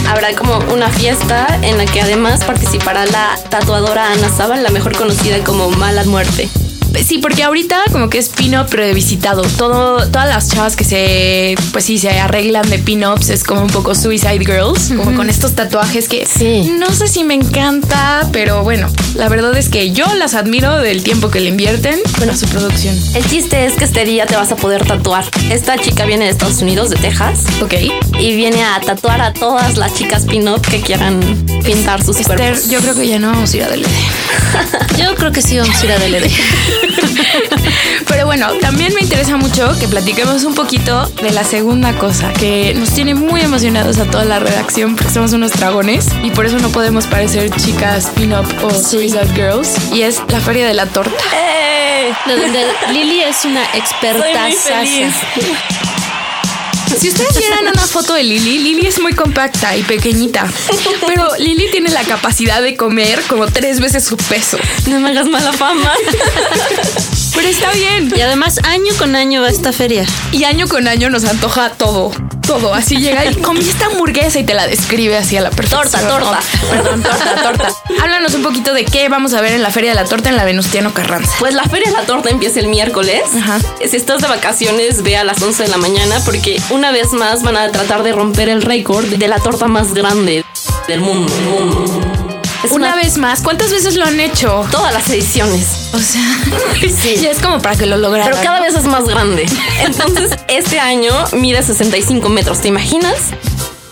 habrá 0.08 0.34
como 0.34 0.58
una 0.72 0.88
fiesta 0.88 1.46
en 1.62 1.78
la 1.78 1.86
que 1.86 2.00
además 2.00 2.44
participará 2.44 3.06
la 3.06 3.38
tatuadora 3.48 4.10
Ana 4.12 4.28
Saba, 4.28 4.56
la 4.56 4.70
mejor 4.70 4.96
conocida 4.96 5.42
como 5.44 5.70
Mala 5.70 6.04
Muerte. 6.04 6.48
Sí, 7.04 7.18
porque 7.18 7.42
ahorita 7.42 7.82
como 7.90 8.08
que 8.08 8.18
es 8.18 8.28
pin-up 8.28 8.68
revisitado. 8.70 9.42
Todo, 9.42 10.06
todas 10.08 10.28
las 10.28 10.48
chavas 10.48 10.76
que 10.76 10.84
se, 10.84 11.54
pues 11.72 11.84
sí, 11.84 11.98
se 11.98 12.10
arreglan 12.10 12.68
de 12.70 12.78
pin-ups 12.78 13.28
es 13.30 13.44
como 13.44 13.62
un 13.62 13.68
poco 13.68 13.94
Suicide 13.94 14.38
Girls, 14.38 14.92
como 14.96 15.14
con 15.16 15.28
estos 15.28 15.54
tatuajes 15.54 16.08
que 16.08 16.26
Sí. 16.26 16.72
no 16.78 16.90
sé 16.92 17.08
si 17.08 17.24
me 17.24 17.34
encanta, 17.34 18.28
pero 18.32 18.62
bueno, 18.62 18.88
la 19.14 19.28
verdad 19.28 19.56
es 19.56 19.68
que 19.68 19.92
yo 19.92 20.06
las 20.14 20.34
admiro 20.34 20.78
del 20.78 21.02
tiempo 21.02 21.30
que 21.30 21.40
le 21.40 21.48
invierten 21.48 21.98
a 22.30 22.36
su 22.36 22.46
producción. 22.46 22.96
El 23.14 23.28
chiste 23.28 23.66
es 23.66 23.74
que 23.74 23.84
este 23.84 24.04
día 24.04 24.26
te 24.26 24.36
vas 24.36 24.52
a 24.52 24.56
poder 24.56 24.86
tatuar. 24.86 25.24
Esta 25.50 25.76
chica 25.78 26.04
viene 26.04 26.24
de 26.26 26.30
Estados 26.30 26.62
Unidos, 26.62 26.90
de 26.90 26.96
Texas, 26.96 27.40
Ok. 27.60 27.74
y 28.20 28.36
viene 28.36 28.62
a 28.62 28.80
tatuar 28.80 29.20
a 29.20 29.32
todas 29.32 29.76
las 29.76 29.94
chicas 29.94 30.24
pin-up 30.26 30.60
que 30.62 30.80
quieran 30.80 31.20
pintar 31.64 32.02
sus 32.04 32.18
Esther, 32.20 32.36
cuerpos. 32.38 32.68
yo 32.70 32.78
creo 32.80 32.94
que 32.94 33.08
ya 33.08 33.18
no 33.18 33.28
vamos 33.32 33.52
a 33.52 33.56
ir 33.56 33.62
a 33.64 33.68
DLD. 33.68 33.86
Yo 34.98 35.14
creo 35.14 35.32
que 35.32 35.40
sí 35.42 35.56
vamos 35.58 35.80
a 35.80 35.84
ir 35.84 35.92
a 35.92 35.98
DLD. 35.98 36.30
Pero 38.08 38.26
bueno, 38.26 38.48
también 38.60 38.94
me 38.94 39.00
interesa 39.00 39.36
mucho 39.36 39.78
que 39.78 39.88
platiquemos 39.88 40.44
un 40.44 40.54
poquito 40.54 41.06
de 41.22 41.30
la 41.30 41.44
segunda 41.44 41.92
cosa 41.98 42.32
que 42.32 42.74
nos 42.74 42.90
tiene 42.90 43.14
muy 43.14 43.40
emocionados 43.40 43.98
a 43.98 44.04
toda 44.04 44.24
la 44.24 44.38
redacción 44.38 44.96
porque 44.96 45.12
somos 45.12 45.32
unos 45.32 45.52
dragones 45.52 46.08
y 46.22 46.30
por 46.30 46.46
eso 46.46 46.58
no 46.58 46.68
podemos 46.70 47.06
parecer 47.06 47.50
chicas 47.50 48.10
pin-up 48.14 48.46
o 48.62 48.70
Suicide 48.70 49.28
Girls 49.34 49.92
y 49.92 50.02
es 50.02 50.20
la 50.28 50.40
feria 50.40 50.66
de 50.66 50.74
la 50.74 50.86
torta. 50.86 51.22
De 52.26 52.36
donde 52.36 52.64
Lili 52.92 53.20
es 53.22 53.44
una 53.44 53.64
experta. 53.74 54.22
Si 56.98 57.08
ustedes 57.08 57.36
vieran 57.36 57.66
una 57.68 57.86
foto 57.86 58.14
de 58.14 58.22
Lili, 58.22 58.58
Lili 58.58 58.86
es 58.86 59.00
muy 59.00 59.12
compacta 59.14 59.76
y 59.76 59.82
pequeñita, 59.82 60.50
pero 61.06 61.28
Lili 61.38 61.70
tiene 61.70 61.90
la 61.90 62.02
capacidad 62.02 62.62
de 62.62 62.76
comer 62.76 63.20
como 63.28 63.46
tres 63.46 63.80
veces 63.80 64.04
su 64.04 64.16
peso. 64.16 64.58
No 64.86 65.00
me 65.00 65.10
hagas 65.10 65.26
mala 65.26 65.52
fama. 65.52 65.92
Pero 67.34 67.48
está 67.48 67.72
bien. 67.72 68.12
Y 68.14 68.20
además, 68.20 68.60
año 68.64 68.92
con 68.98 69.16
año 69.16 69.42
va 69.42 69.48
esta 69.48 69.72
feria. 69.72 70.04
Y 70.32 70.44
año 70.44 70.68
con 70.68 70.86
año 70.86 71.08
nos 71.10 71.24
antoja 71.24 71.70
todo, 71.70 72.12
todo. 72.42 72.74
Así 72.74 72.96
llega 72.96 73.24
y 73.24 73.34
comí 73.36 73.60
esta 73.60 73.86
hamburguesa 73.86 74.38
y 74.38 74.44
te 74.44 74.54
la 74.54 74.66
describe 74.66 75.16
así 75.16 75.36
a 75.36 75.40
la 75.40 75.50
perfección. 75.50 75.82
Torta, 75.90 76.08
torta. 76.08 76.40
Perdón, 76.70 77.02
torta, 77.02 77.42
torta. 77.42 77.68
Háblanos 78.02 78.34
un 78.34 78.42
poquito 78.42 78.74
de 78.74 78.84
qué 78.84 79.08
vamos 79.08 79.32
a 79.34 79.40
ver 79.40 79.52
en 79.52 79.62
la 79.62 79.70
Feria 79.70 79.90
de 79.90 79.96
la 79.96 80.04
Torta 80.04 80.28
en 80.28 80.36
la 80.36 80.44
Venustiano 80.44 80.92
Carranza. 80.92 81.32
Pues 81.38 81.54
la 81.54 81.64
Feria 81.64 81.90
de 81.90 81.96
la 81.96 82.02
Torta 82.02 82.30
empieza 82.30 82.60
el 82.60 82.68
miércoles. 82.68 83.22
Ajá. 83.36 83.58
Si 83.88 83.96
estás 83.96 84.20
de 84.20 84.28
vacaciones, 84.28 85.02
ve 85.02 85.16
a 85.16 85.24
las 85.24 85.40
11 85.40 85.62
de 85.62 85.68
la 85.68 85.78
mañana 85.78 86.20
porque 86.24 86.60
una 86.70 86.92
vez 86.92 87.12
más 87.12 87.42
van 87.42 87.56
a 87.56 87.70
tratar 87.70 88.02
de 88.02 88.12
romper 88.12 88.48
el 88.48 88.62
récord 88.62 89.06
de 89.06 89.28
la 89.28 89.38
torta 89.38 89.66
más 89.66 89.94
grande 89.94 90.44
del 90.88 91.00
mundo. 91.00 92.31
Es 92.64 92.70
Una 92.70 92.94
vez 92.94 93.18
más, 93.18 93.40
¿cuántas 93.40 93.70
veces 93.72 93.96
lo 93.96 94.04
han 94.04 94.20
hecho? 94.20 94.64
Todas 94.70 94.94
las 94.94 95.08
ediciones. 95.10 95.90
O 95.92 95.98
sea, 95.98 96.22
ya 97.20 97.30
es 97.30 97.38
como 97.38 97.60
para 97.60 97.76
que 97.76 97.86
lo 97.86 97.96
lograran. 97.96 98.30
Pero 98.30 98.42
cada 98.42 98.60
vez 98.60 98.74
es 98.74 98.84
más 98.84 99.04
grande. 99.04 99.46
Entonces, 99.84 100.30
este 100.48 100.78
año 100.78 101.12
mide 101.32 101.62
65 101.62 102.28
metros. 102.28 102.60
¿Te 102.60 102.68
imaginas? 102.68 103.16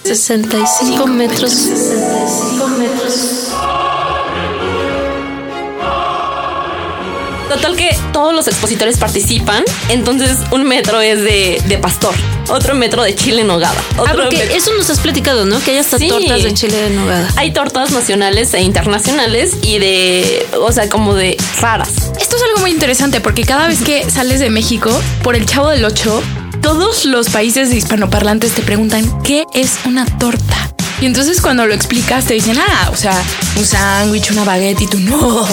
65 0.05 1.07
metros. 1.07 1.53
65 1.53 2.40
Total 7.61 7.77
que 7.77 7.95
todos 8.13 8.35
los 8.35 8.49
expositores 8.49 8.97
participan. 8.97 9.63
Entonces, 9.91 10.39
un 10.51 10.65
metro 10.65 11.01
es 11.01 11.21
de, 11.23 11.61
de 11.67 11.77
pastor, 11.79 12.15
otro 12.49 12.75
metro 12.75 13.03
de 13.03 13.15
chile 13.15 13.43
en 13.43 13.49
nogada. 13.49 13.75
Ah, 13.99 14.03
Otro 14.03 14.23
porque 14.25 14.39
metro- 14.39 14.55
eso 14.57 14.73
nos 14.79 14.89
has 14.89 14.99
platicado, 14.99 15.45
¿no? 15.45 15.61
Que 15.63 15.73
hay 15.73 15.77
hasta 15.79 15.99
Sí. 15.99 16.09
tortas 16.09 16.43
de 16.43 16.55
chile 16.55 16.77
de 16.79 16.91
nogada. 16.91 17.29
Hay 17.37 17.53
tortas 17.53 17.91
nacionales 17.91 18.55
e 18.55 18.63
internacionales 18.63 19.53
y 19.63 19.79
de, 19.79 20.47
o 20.59 20.73
sea, 20.73 20.89
como 20.89 21.15
de 21.15 21.37
raras. 21.61 21.91
Esto 22.19 22.37
es 22.37 22.43
algo 22.45 22.61
muy 22.61 22.71
interesante 22.71 23.21
porque 23.21 23.45
cada 23.45 23.67
vez 23.69 23.83
que 23.83 24.11
sales 24.11 24.41
de 24.41 24.49
México, 24.49 24.91
por 25.23 25.37
el 25.37 25.45
Chavo 25.45 25.69
del 25.69 25.85
Ocho, 25.85 26.23
todos 26.63 27.05
los 27.05 27.29
países 27.29 27.69
de 27.69 27.77
hispanoparlantes 27.77 28.53
te 28.53 28.63
preguntan 28.63 29.23
qué 29.23 29.45
es 29.53 29.73
una 29.85 30.07
torta. 30.07 30.73
Y 31.03 31.07
entonces 31.07 31.41
cuando 31.43 31.67
lo 31.67 31.75
explicas 31.75 32.25
te 32.25 32.35
dicen, 32.35 32.59
ah, 32.59 32.91
o 32.93 32.97
sea, 32.97 33.23
un 33.57 33.65
sándwich, 33.67 34.31
una 34.31 34.45
baguette 34.45 34.81
y 34.83 34.87
tú 34.87 34.99
no. 34.99 35.47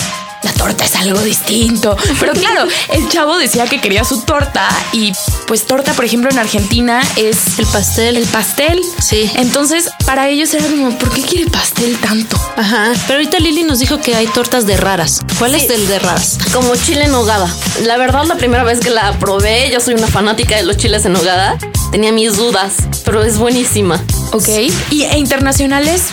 La 0.44 0.54
torta 0.54 0.86
es 0.86 0.96
algo 0.96 1.20
distinto. 1.22 1.98
Pero 2.20 2.34
claro, 2.34 2.68
el 2.94 3.10
chavo 3.10 3.38
decía 3.38 3.66
que 3.66 3.82
quería 3.82 4.04
su 4.04 4.22
torta 4.22 4.68
y 4.92 5.12
pues 5.48 5.66
torta, 5.66 5.94
por 5.94 6.06
ejemplo, 6.06 6.30
en 6.30 6.38
Argentina 6.38 7.02
es 7.16 7.58
El 7.58 7.66
pastel. 7.68 8.18
el 8.18 8.26
pastel. 8.26 8.82
Sí. 9.02 9.32
Entonces, 9.36 9.90
para 10.06 10.30
ellos 10.30 10.54
era 10.54 10.68
como, 10.68 10.98
¿por 10.98 11.12
qué 11.12 11.22
quiere 11.22 11.50
pastel 11.50 11.98
tanto? 11.98 12.38
Ajá. 12.56 12.94
Pero 13.08 13.20
ahorita 13.20 13.40
Lili 13.40 13.64
nos 13.64 13.80
dijo 13.80 14.00
que 14.00 14.16
hay 14.16 14.28
tortas 14.28 14.66
de 14.68 14.78
raras. 14.78 15.22
¿Cuál 15.40 15.56
es 15.56 15.70
el 15.70 15.88
de 15.88 16.00
raras? 16.00 16.38
Como 16.54 16.76
chile 16.76 17.06
en 17.06 17.12
nogada. 17.12 17.54
La 17.84 17.98
verdad, 17.98 18.26
la 18.26 18.36
primera 18.36 18.64
vez 18.64 18.80
que 18.80 18.90
la 18.90 19.18
probé, 19.20 19.70
yo 19.72 19.80
soy 19.80 19.96
una 19.96 20.08
fanática 20.08 20.56
de 20.56 20.64
los 20.64 20.78
chiles 20.78 21.06
en 21.06 21.14
nogada. 21.14 21.58
Tenía 21.92 22.12
mis 22.12 22.36
dudas, 22.36 22.74
pero 23.06 23.24
es 23.24 23.38
buenísima. 23.38 24.04
Ok. 24.34 24.48
Y 24.92 25.04
e 25.04 25.18
internacionales, 25.18 26.04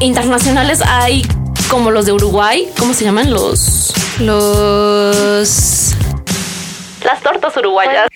Internacionales 0.00 0.80
hay 0.86 1.26
como 1.70 1.90
los 1.90 2.06
de 2.06 2.12
Uruguay. 2.12 2.68
¿Cómo 2.78 2.94
se 2.94 3.04
llaman? 3.04 3.30
Los... 3.30 3.92
Los. 4.20 5.94
Las 7.04 7.20
tortas 7.22 7.56
uruguayas. 7.56 8.08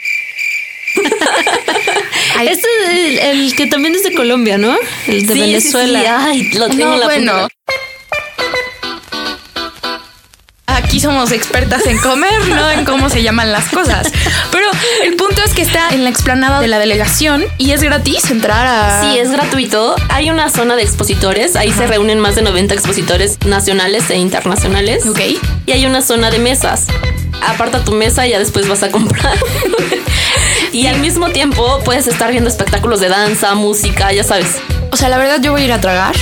Este 2.43 2.53
es 2.53 2.89
el, 2.91 3.19
el 3.19 3.55
que 3.55 3.67
también 3.67 3.95
es 3.95 4.03
de 4.03 4.15
Colombia, 4.15 4.59
¿no? 4.59 4.75
El 5.07 5.27
de 5.27 5.35
Sí, 5.35 5.41
sí, 5.41 5.41
Venezuela. 5.41 6.01
sí. 6.01 6.07
Ay, 6.09 6.43
lo 6.55 6.69
tengo 6.69 6.87
No, 6.87 6.95
en 6.95 7.01
la 7.01 7.07
bueno. 7.07 7.33
punta. 7.41 7.55
Aquí 10.91 10.99
somos 10.99 11.31
expertas 11.31 11.87
en 11.87 11.99
comer, 11.99 12.49
no 12.49 12.69
en 12.69 12.85
cómo 12.85 13.09
se 13.11 13.23
llaman 13.23 13.53
las 13.53 13.69
cosas. 13.69 14.11
Pero 14.51 14.67
el 15.05 15.15
punto 15.15 15.41
es 15.47 15.55
que 15.55 15.63
está 15.63 15.91
en 15.91 16.03
la 16.03 16.11
explanada 16.11 16.61
de 16.61 16.67
la 16.67 16.81
delegación 16.81 17.45
y 17.59 17.71
es 17.71 17.81
gratis 17.81 18.29
entrar 18.29 18.67
a. 18.67 19.01
Sí, 19.01 19.17
es 19.17 19.31
gratuito. 19.31 19.95
Hay 20.09 20.31
una 20.31 20.51
zona 20.51 20.75
de 20.75 20.83
expositores. 20.83 21.55
Ahí 21.55 21.71
se 21.71 21.87
reúnen 21.87 22.19
más 22.19 22.35
de 22.35 22.43
90 22.43 22.75
expositores 22.75 23.39
nacionales 23.47 24.11
e 24.11 24.17
internacionales. 24.17 25.07
Ok. 25.07 25.21
Y 25.67 25.71
hay 25.71 25.87
una 25.87 26.03
zona 26.03 26.29
de 26.29 26.41
mesas. 26.41 26.87
Aparta 27.41 27.85
tu 27.85 27.93
mesa 27.93 28.27
y 28.27 28.31
ya 28.31 28.41
después 28.41 28.67
vas 28.67 28.83
a 28.83 28.91
comprar. 28.91 29.39
y 30.73 30.89
al 30.89 30.99
mismo 30.99 31.31
tiempo 31.31 31.79
puedes 31.85 32.09
estar 32.09 32.33
viendo 32.33 32.51
espectáculos 32.51 32.99
de 32.99 33.11
danza, 33.11 33.55
música, 33.55 34.13
ya 34.13 34.25
sabes. 34.25 34.57
O 34.91 34.97
sea, 34.97 35.09
la 35.09 35.19
verdad, 35.19 35.41
yo 35.41 35.53
voy 35.53 35.63
a 35.63 35.65
ir 35.67 35.73
a 35.73 35.81
tragar. 35.81 36.17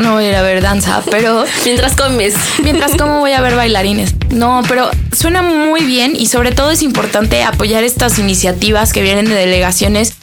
No 0.00 0.14
voy 0.14 0.24
a 0.24 0.28
ir 0.30 0.34
a 0.34 0.42
ver 0.42 0.62
danza, 0.62 1.02
pero 1.10 1.44
Mientras 1.64 1.94
comes. 1.94 2.34
mientras 2.62 2.92
como 2.96 3.20
voy 3.20 3.32
a 3.32 3.40
ver 3.40 3.54
bailarines. 3.54 4.14
No, 4.30 4.62
pero 4.66 4.90
suena 5.16 5.42
muy 5.42 5.82
bien 5.84 6.16
y 6.16 6.26
sobre 6.26 6.52
todo 6.52 6.70
es 6.70 6.82
importante 6.82 7.42
apoyar 7.42 7.84
estas 7.84 8.18
iniciativas 8.18 8.92
que 8.92 9.02
vienen 9.02 9.26
de 9.26 9.34
delegaciones 9.34 10.14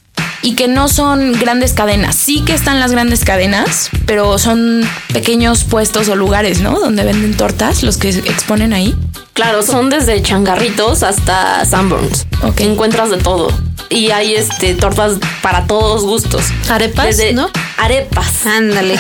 y 0.42 0.56
que 0.56 0.68
no 0.68 0.88
son 0.88 1.34
grandes 1.34 1.74
cadenas. 1.74 2.16
Sí 2.16 2.42
que 2.46 2.54
están 2.54 2.80
las 2.80 2.92
grandes 2.92 3.24
cadenas, 3.24 3.90
pero 4.06 4.38
son 4.38 4.88
pequeños 5.14 5.64
puestos 5.64 6.10
o 6.10 6.16
lugares, 6.16 6.62
¿no? 6.62 6.80
Donde 6.80 7.04
venden 7.04 7.36
tortas, 7.36 7.84
los 7.84 7.98
que 7.98 8.14
se 8.14 8.20
exponen 8.20 8.74
ahí. 8.74 8.96
Claro, 9.34 9.62
son 9.62 9.90
desde 9.92 10.22
changarritos 10.24 11.04
hasta 11.04 11.64
Sanborns. 11.66 12.26
Ok. 12.42 12.62
Encuentras 12.62 13.12
de 13.12 13.18
todo. 13.18 13.52
Y 13.90 14.10
hay 14.10 14.34
este 14.34 14.74
tortas 14.74 15.14
para 15.42 15.68
todos 15.68 16.04
gustos. 16.04 16.46
Arepas, 16.70 17.06
Desde 17.06 17.34
¿no? 17.34 17.50
Arepas. 17.78 18.46
Ándale. 18.46 18.98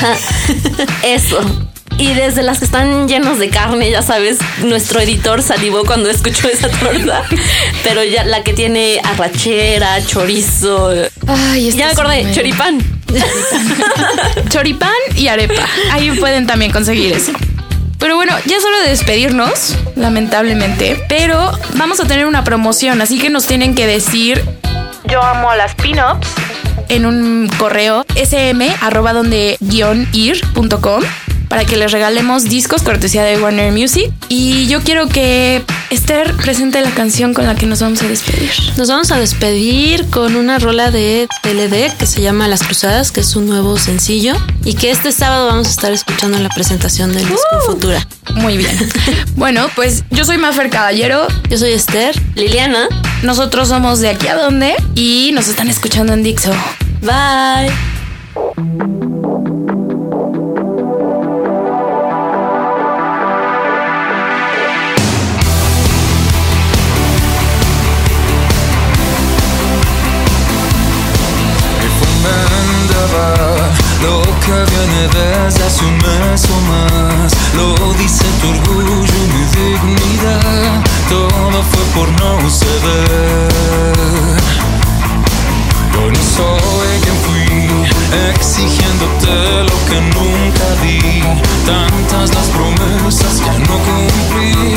Eso. 1.03 1.39
Y 1.99 2.13
desde 2.13 2.43
las 2.43 2.59
que 2.59 2.65
están 2.65 3.07
llenos 3.07 3.39
de 3.39 3.49
carne, 3.49 3.89
ya 3.89 4.03
sabes, 4.03 4.37
nuestro 4.63 4.99
editor 4.99 5.41
salivó 5.41 5.83
cuando 5.83 6.09
escuchó 6.11 6.47
esa 6.47 6.69
torta. 6.69 7.23
Pero 7.83 8.03
ya 8.03 8.23
la 8.23 8.43
que 8.43 8.53
tiene 8.53 9.01
arrachera, 9.03 10.05
chorizo. 10.05 10.91
Ay, 11.27 11.69
este 11.69 11.79
Ya 11.79 11.85
me 11.87 11.91
acordé, 11.93 12.21
un- 12.25 12.33
choripán. 12.33 12.79
Choripán 14.49 14.91
y 15.15 15.27
arepa. 15.27 15.65
Ahí 15.91 16.11
pueden 16.11 16.45
también 16.45 16.71
conseguir 16.71 17.13
eso. 17.13 17.31
Pero 17.99 18.15
bueno, 18.15 18.33
ya 18.45 18.59
solo 18.59 18.79
de 18.81 18.89
despedirnos, 18.89 19.75
lamentablemente, 19.95 21.03
pero 21.09 21.51
vamos 21.75 21.99
a 21.99 22.05
tener 22.05 22.27
una 22.27 22.43
promoción, 22.43 23.01
así 23.01 23.17
que 23.17 23.31
nos 23.31 23.47
tienen 23.47 23.73
que 23.73 23.87
decir 23.87 24.43
yo 25.09 25.21
amo 25.23 25.49
a 25.49 25.55
las 25.55 25.73
pin-ups 25.75 26.27
en 26.89 27.05
un 27.05 27.49
correo 27.57 28.05
sm 28.15 28.61
arroba 28.81 29.13
donde 29.13 29.57
guion 29.59 30.07
ir 30.13 30.41
punto 30.53 30.81
com 30.81 31.03
para 31.47 31.65
que 31.65 31.77
les 31.77 31.91
regalemos 31.91 32.43
discos 32.43 32.81
cortesía 32.81 33.23
de 33.23 33.41
Warner 33.41 33.71
Music. 33.71 34.11
Y 34.29 34.67
yo 34.67 34.81
quiero 34.81 35.07
que 35.07 35.63
Esther 35.89 36.33
presente 36.35 36.81
la 36.81 36.91
canción 36.91 37.33
con 37.33 37.45
la 37.45 37.55
que 37.55 37.65
nos 37.65 37.81
vamos 37.81 38.01
a 38.01 38.07
despedir. 38.07 38.51
Nos 38.75 38.89
vamos 38.89 39.11
a 39.11 39.17
despedir 39.17 40.05
con 40.09 40.35
una 40.35 40.59
rola 40.59 40.91
de 40.91 41.27
TLD 41.43 41.95
que 41.97 42.05
se 42.05 42.21
llama 42.21 42.47
Las 42.47 42.63
Cruzadas, 42.63 43.11
que 43.11 43.21
es 43.21 43.35
un 43.35 43.47
nuevo 43.47 43.77
sencillo 43.77 44.33
y 44.65 44.73
que 44.73 44.91
este 44.91 45.11
sábado 45.11 45.47
vamos 45.47 45.67
a 45.67 45.71
estar 45.71 45.91
escuchando 45.93 46.37
en 46.37 46.43
la 46.43 46.49
presentación 46.49 47.13
del 47.13 47.27
disco 47.27 47.61
Futura. 47.65 48.05
Muy 48.35 48.57
bien. 48.57 48.89
bueno, 49.35 49.69
pues 49.75 50.03
yo 50.11 50.25
soy 50.25 50.37
Mafer 50.37 50.69
Caballero, 50.69 51.27
Yo 51.49 51.57
soy 51.57 51.71
Esther. 51.71 52.15
Liliana. 52.35 52.87
Nosotros 53.23 53.69
somos 53.69 53.99
de 53.99 54.09
aquí 54.09 54.27
a 54.27 54.35
dónde 54.35 54.75
y 54.95 55.31
nos 55.33 55.47
están 55.47 55.69
escuchando 55.69 56.13
en 56.13 56.23
Dixo. 56.23 56.51
Bye. 57.01 57.71
Desde 75.13 75.63
hace 75.63 75.85
un 75.85 75.97
mes 75.97 76.47
o 76.49 76.61
más. 76.71 77.33
Lo 77.55 77.93
dice 77.93 78.25
tu 78.41 78.49
orgullo 78.49 78.93
y 78.93 79.27
mi 79.33 79.43
dignidad. 79.55 80.83
Todo 81.09 81.63
fue 81.63 81.83
por 81.95 82.07
no 82.21 82.49
ceder. 82.49 83.47
Yo 85.93 86.11
no 86.11 86.21
soy 86.37 86.89
quien 87.01 87.17
fui, 87.25 87.87
exigiéndote 88.29 89.63
lo 89.63 89.77
que 89.89 90.01
nunca 90.15 90.65
di. 90.81 91.23
Tantas 91.65 92.33
las 92.35 92.47
promesas 92.49 93.41
que 93.41 93.59
no 93.59 93.77
cumplí, 93.87 94.76